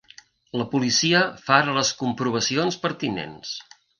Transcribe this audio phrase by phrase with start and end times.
[0.59, 3.55] La policia fa ara les comprovacions pertinents.